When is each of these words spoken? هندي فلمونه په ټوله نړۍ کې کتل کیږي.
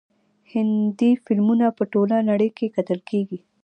هندي 0.51 1.11
فلمونه 1.25 1.65
په 1.77 1.83
ټوله 1.91 2.17
نړۍ 2.29 2.49
کې 2.57 2.73
کتل 2.75 2.99
کیږي. 3.09 3.39